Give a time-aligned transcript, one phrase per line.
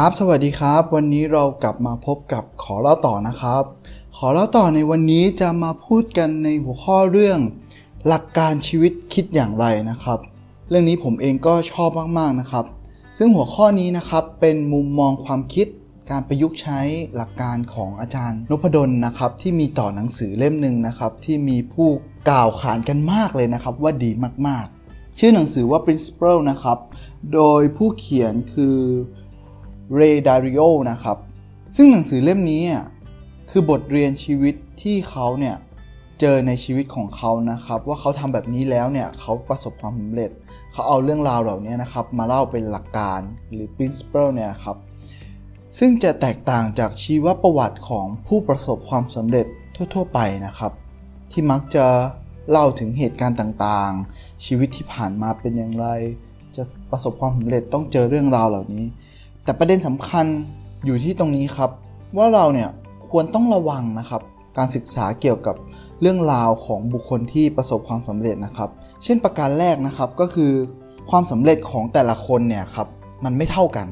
[0.00, 3.62] ครับ สวัสดีครับ วันนี้เรากลับมาพบกับขอเล่าต่อนะครับ
[4.16, 7.38] ขอเล่าต่อในวันนี้จะมาพูดกันในหัวข้อเรื่อง
[8.06, 10.18] หลักการชีวิตคิดอย่างไรนะครับ
[10.68, 12.64] เรื่องนี้ผมเองก็ชอบมากๆนะครับ
[13.18, 15.66] ซึ่งหัวข้อนี้นะครับเป็นมุมมองความคิด
[16.10, 16.80] การประยุกต์ใช้
[17.16, 21.88] หลักการของอาจารย์นพดลนะครับ ที่มีต่อหนังสือเล่มหนึ่งนะครับ ที่มีผู้
[22.30, 24.10] กล่าวขานกันมากเลยนะครับ ว่าดี
[24.46, 26.78] มากๆ ชื่อหนังสือว่า principle นะครับ
[27.34, 28.78] โดยผู้เขียนคือ
[29.94, 31.18] เรดาริโอนะครับ
[31.76, 32.62] ซึ่งหนังสือเล่มนี้
[33.50, 35.56] คือบทเรียนชีวิตที่เขาเนี่ย
[36.20, 40.30] เจอในชีวิตของเขานะครับ ว่าเขาทำแบบนี้แล้วเนี่ยเขาประสบความสำเร็จ
[40.72, 43.20] เขาเอาเรื่องราวเหล่านี้นะครับ มาเล่าเป็นหลักการ
[43.52, 44.76] หรือ principle เนี่ยครับ
[45.78, 49.46] ซึ่งจะแตกต่างจากชีวประวัติของผู้ประสบความสำเร็จ
[49.94, 50.72] ทั่ว ๆ ไปนะครับ
[51.32, 51.86] ที่มักจะ
[52.50, 55.86] เล่าถึงเหตุการณ์ต่างๆ ชีวิตที่ผ่านมาเป็นอย่างไร
[56.56, 58.84] จะประสบความสำเร็จต้องเจอเรื่องราวเหล่านี้
[59.46, 60.26] แต่ประเด็นสำคัญ
[60.84, 61.70] อยู่ที่ตรงนี้ครับ
[62.16, 62.70] ว่าเราเนี่ย
[63.10, 64.22] ควรต้องระวังนะครับ
[64.58, 65.56] การศึกษาเกี่ยวกับ
[66.00, 68.70] เรื่องราวของบุคคลที่ประสบความสำเร็จนะครับ
[69.04, 70.52] เช่นประการแรกนะครับก็คือ
[71.10, 72.86] ความสำเร็จของแต่ละคนเนี่ยครับ
[73.24, 73.86] มันไม่เท่ากัน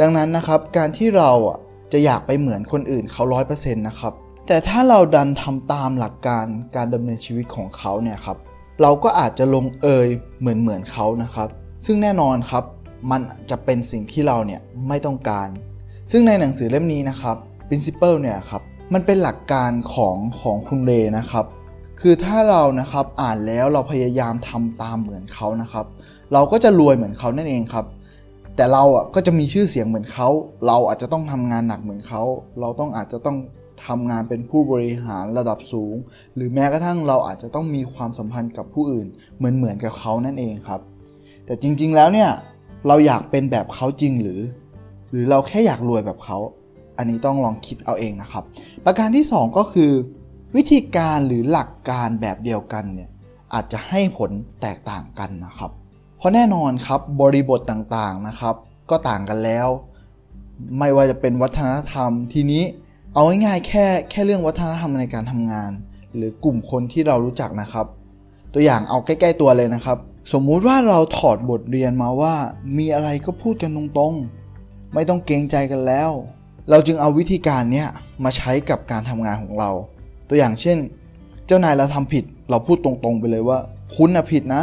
[0.00, 1.58] ดังนั้นนะครับการที่เราอะ
[1.92, 4.12] จะอยากไปเหมือนคนอื่นเขาร้อยเปอร์เซ็นต์นะครับ
[4.46, 6.46] แต่ถ้าเราดันทำตามหลักการ
[6.76, 8.36] การดำเนินชีวิตของเขาเนี่ยครับ
[8.82, 10.08] เราก็อาจจะลงเอย
[10.40, 11.48] เหมือนเหมือนเขานะครับ
[11.84, 12.64] ซึ่งแน่นอนครับ
[13.10, 15.48] มันจะเป็นสิ่งที่เราเนี่ยไม่ต้องการ
[16.10, 17.36] ซึ่งในหนังสือเล่มนี้นะครับ
[17.68, 18.62] principle เนี่ยครับ
[18.94, 21.46] มันเป็นหลักการของของคุณเรนะครับ
[22.00, 25.86] คือถ้าเรานะครับอ่านแล้วเราพยายามทำตามเหมือนเขานะครับ
[26.32, 27.86] เราก็จะรวยเหมือนเขานั่นเองครับ
[28.56, 30.28] แต่เราอะก็จะมีชื่อเสียงเหมือนเขา
[30.66, 32.22] เราอาจจะต้องทำงานหนักเหมือนเขา
[32.60, 33.38] เราต้องอาจจะต้อง
[33.86, 35.94] ทำงานเป็นผู้บริหารระดับสูง
[36.34, 40.80] หรือแม้กระทั่งเราอาจจะต้องมีความสัมพันธ์กับผู้อื่น เหมือนเหมือนกับเขานั่นเองครับ
[41.46, 42.30] แต่จริงๆแล้วเนี่ย
[42.88, 44.40] เราอยากเป็นแบบเขาจริงหรือ
[45.10, 46.38] หรือเราแค่อยากรวยแบบเขา
[46.98, 48.44] อันนี้ต้องลองคิดเอาเองนะครับ
[48.84, 49.92] ประการที่ 2 ก็คือ
[50.56, 53.10] วิธีการหรือหลักการแบบเดียวกันเนี่ย
[53.54, 55.70] อาจจะให้ผลแตกต่างกันนะครับ
[56.18, 58.54] เพราะแน่นอนครับบริบทต่างๆนะครับ
[58.90, 59.68] ก็ต่างกันแล้ว
[60.78, 62.62] ไม่ว่าจะเป็นวัฒนธรรมทีนี้
[63.14, 65.70] เอาง่ายๆแค่แค่เรื่องวัฒนธรรมในการทำงาน
[66.16, 67.86] หรือกลุ่มคนที่เรารู้จักนะครับ
[68.54, 69.98] ตัวอย่างเอาใกล้ ๆ ตัวเลยนะครับ
[70.32, 72.34] สมมุติว่าเราถอดบทเรียนมาว่า
[72.78, 76.10] มีอะไรก็พูดกันตรงๆ ไม่ต้องเกรงใจกันแล้ว
[76.70, 77.88] เราจึงเอาวิธีการเนี้ย
[78.24, 79.70] มาใช้กับการทำงานของเรา
[80.28, 80.78] ตัวอย่างเช่น
[81.46, 83.58] เจ้านายเราทำผิด เราพูดตรงๆ ไปเลยว่า
[83.96, 84.62] คุณนะผิดนะ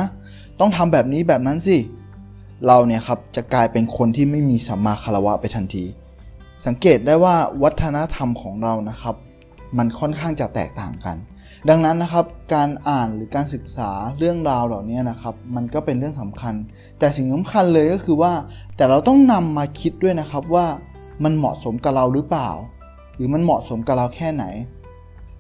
[0.59, 1.77] ต้องทำแบบนี้แบบนั้นสิ
[2.67, 5.85] เราเนี่ยครับจะกลายเป็นคนที่ไม่มีสัมมาคารวะไปทันที
[6.65, 9.15] สังเกตได้ว่าวัฒนธรรมของเรานะครับ
[9.77, 11.17] มันค่อนข้างจะแตกต่างกัน
[11.69, 16.55] ดังนั้นนะครับการอ่านหรือการศึกษาเรื่องราวเหล่านี้นะครับมันก็เป็นเรื่องสำคัญ
[16.99, 18.33] แต่สิ่งสำคัญเลยก็คือว่า
[18.75, 20.65] แต่เราต้องนำมาคิดด้วยนะครับว่า
[21.23, 22.49] มันเหมาะสมกับเราหรือเปล่า
[23.15, 24.45] หรือมันเหมาะสมกับเราแค่ไหน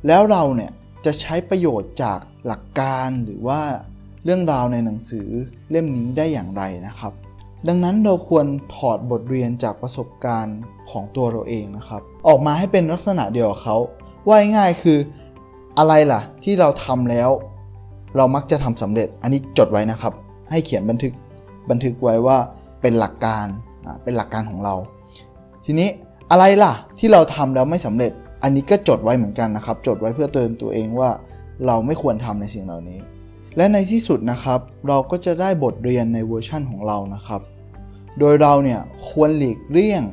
[0.07, 0.71] แล้วเราเนี่ย
[1.05, 3.61] จะใช้ประโยชน์จากหลักการหรือว่า
[4.23, 5.27] เรื่องราวในหนังสือ
[5.71, 7.13] เล่มนี้ได้อย่างไรนะครับ
[7.67, 8.45] ดังนั้นเราควร
[8.75, 13.77] ถอดบทเรียนจากประสบการณ์ของตัวเราเองนะครับ ออกมาให้เป็นลักษณะเดียวกับเขา
[14.27, 14.99] ว่าง่ายคือ
[15.77, 17.29] อะไรล่ะ ที่เราทำแล้ว
[18.17, 20.13] เรามักจะทำสำเร็จ อันนี้จดไว้นะครับ
[20.51, 21.13] ให้เขียนบันทึก
[21.69, 22.37] บันทึกไว้ว่า
[22.81, 23.45] เป็นหลักการ
[24.03, 24.75] เป็นหลักการของเรา
[25.65, 25.89] ทีนี้
[26.31, 28.11] อะไรล่ะ ที่เราทำแล้วไม่สำเร็จ
[28.43, 31.09] อันนี้ก็จดไว้เหมือนกันนะครับ จดไว้เพื่อเตือนตัวเองว่า
[31.65, 32.99] เราไม่ควรทำในสิ่งเหล่านี้
[33.57, 37.41] และในที่สุดนะครับ เราก็จะได้บทเรียนในเวอร์ชั่นของเรานะครับ
[38.19, 38.79] โดยเราเนี่ย
[39.09, 40.03] ควรหลีกเลี่ยง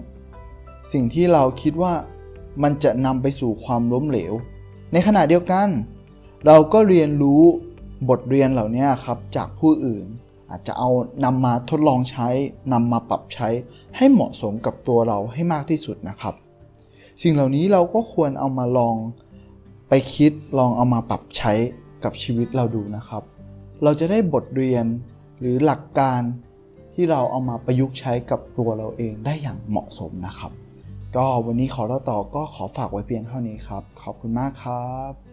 [0.93, 1.95] สิ่งที่เราคิดว่า
[2.63, 4.33] มันจะนำไปสู่ความล้มเหลว
[4.93, 5.69] ในขณะเดียวกัน
[6.47, 7.43] เราก็เรียนรู้
[8.09, 10.05] บทเรียนเหล่านี้ครับจากผู้อื่น
[10.51, 10.91] อาจจะเอา
[11.25, 12.29] นำมาทดลองใช้
[12.73, 13.49] นำมาปรับใช้
[13.97, 16.35] ให้เหมาะสมกับตัวเราให้มากที่สุดนะครับ
[17.23, 18.97] สิ่งเหล่านี้เราก็ควรเอามาลอง
[19.89, 21.53] ไปคิดลองเอามาปรับใช้
[22.05, 23.23] กับชีวิตเราดูนะครับ
[23.83, 24.85] เราจะได้บทเรียน
[25.41, 26.21] หรือหลักการ
[26.95, 30.53] ที่เราเอามาประยุกต์ใช้กับตัวเราเองได้อย่างเหมาะสมนะครับ
[31.17, 35.30] ก็วันนี้ขอเล่าต่อก็ขอฝากไว้เพียงเท่านี้ครับ ขอบคุณมากครับ